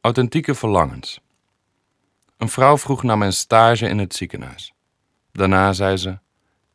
[0.00, 1.20] Authentieke verlangens.
[2.36, 4.72] Een vrouw vroeg naar mijn stage in het ziekenhuis.
[5.32, 6.18] Daarna zei ze: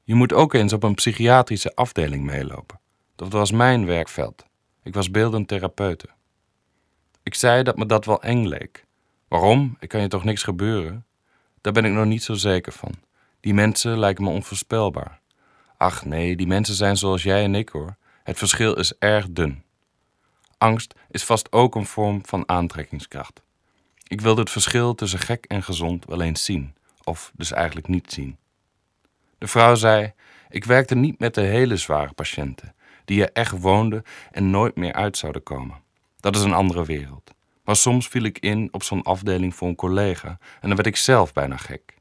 [0.04, 2.80] Je moet ook eens op een psychiatrische afdeling meelopen.
[3.16, 4.46] Dat was mijn werkveld.
[4.84, 6.08] Ik was beeldend therapeute.
[7.24, 8.86] Ik zei dat me dat wel eng leek.
[9.28, 9.78] Waarom?
[9.80, 11.06] Ik kan je toch niks gebeuren?
[11.62, 12.92] Daar ben ik nog niet zo zeker van.
[13.40, 15.20] Die mensen lijken me onvoorspelbaar.
[15.78, 17.96] Ach nee, die mensen zijn zoals jij en ik hoor.
[18.24, 19.64] Het verschil is erg dun.
[20.64, 23.42] Angst is vast ook een vorm van aantrekkingskracht.
[24.08, 28.12] Ik wilde het verschil tussen gek en gezond wel eens zien, of dus eigenlijk niet
[28.12, 28.38] zien.
[29.38, 30.14] De vrouw zei:
[30.50, 34.94] Ik werkte niet met de hele zware patiënten, die er echt woonden en nooit meer
[34.94, 35.82] uit zouden komen.
[36.20, 37.34] Dat is een andere wereld.
[37.64, 40.96] Maar soms viel ik in op zo'n afdeling voor een collega en dan werd ik
[40.96, 41.98] zelf bijna gek.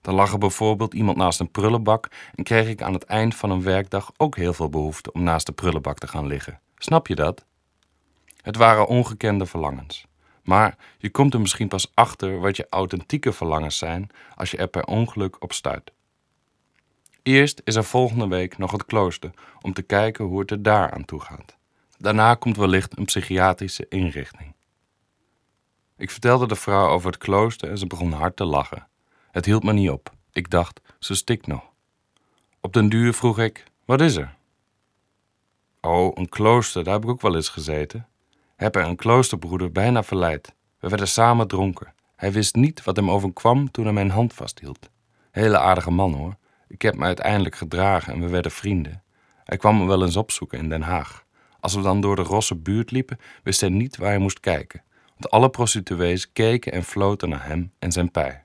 [0.00, 3.50] Dan lag er bijvoorbeeld iemand naast een prullenbak en kreeg ik aan het eind van
[3.50, 6.60] een werkdag ook heel veel behoefte om naast de prullenbak te gaan liggen.
[6.76, 7.44] Snap je dat?
[8.44, 10.06] Het waren ongekende verlangens.
[10.42, 14.68] Maar je komt er misschien pas achter wat je authentieke verlangens zijn als je er
[14.68, 15.92] per ongeluk op stuit.
[17.22, 20.90] Eerst is er volgende week nog het klooster om te kijken hoe het er daar
[20.90, 21.56] aan toe gaat.
[21.98, 24.54] Daarna komt wellicht een psychiatrische inrichting.
[25.96, 28.86] Ik vertelde de vrouw over het klooster en ze begon hard te lachen.
[29.30, 30.12] Het hield me niet op.
[30.32, 31.62] Ik dacht, ze stikt nog.
[32.60, 34.34] Op den duur vroeg ik: Wat is er?
[35.80, 38.08] Oh, een klooster, daar heb ik ook wel eens gezeten.
[38.56, 40.54] Heb er een kloosterbroeder bijna verleid.
[40.78, 41.94] We werden samen dronken.
[42.16, 44.90] Hij wist niet wat hem overkwam toen hij mijn hand vasthield.
[45.30, 46.36] Hele aardige man hoor.
[46.68, 49.02] Ik heb me uiteindelijk gedragen en we werden vrienden.
[49.44, 51.24] Hij kwam me wel eens opzoeken in Den Haag.
[51.60, 54.82] Als we dan door de rosse buurt liepen, wist hij niet waar hij moest kijken.
[55.06, 58.44] Want alle prostituees keken en floten naar hem en zijn pij.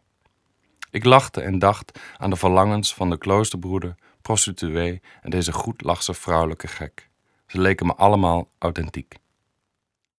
[0.92, 6.68] Ik lachte en dacht aan de verlangens van de kloosterbroeder, prostituee en deze goedlachse vrouwelijke
[6.68, 7.10] gek.
[7.48, 9.16] Ze leken me allemaal authentiek.